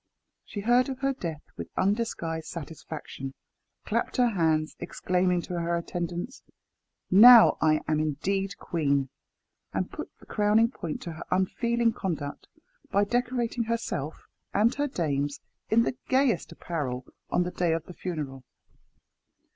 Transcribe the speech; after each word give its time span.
She 0.43 0.61
heard 0.61 0.89
of 0.89 0.97
her 1.01 1.13
death 1.13 1.43
with 1.57 1.69
undisguised 1.77 2.47
satisfaction, 2.47 3.35
clapped 3.85 4.17
her 4.17 4.29
hands, 4.29 4.75
exclaiming 4.79 5.43
to 5.43 5.59
her 5.59 5.75
attendants, 5.77 6.41
"Now 7.11 7.55
I 7.61 7.81
am 7.87 7.99
indeed 7.99 8.57
queen!" 8.57 9.09
and 9.73 9.91
put 9.91 10.09
the 10.17 10.25
crowning 10.25 10.71
point 10.71 11.03
to 11.03 11.11
her 11.11 11.23
unfeeling 11.29 11.93
conduct 11.93 12.47
by 12.89 13.03
decorating 13.03 13.65
herself 13.65 14.25
and 14.55 14.73
her 14.73 14.87
dames 14.87 15.39
in 15.69 15.83
the 15.83 15.95
gayest 16.09 16.51
apparel 16.51 17.05
on 17.29 17.43
the 17.43 17.51
day 17.51 17.71
of 17.71 17.85
the 17.85 17.93
funeral. 17.93 18.43